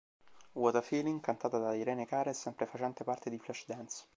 [0.53, 4.05] What a Feeling" cantata da Irene Cara, e sempre facente parte di "Flashdance".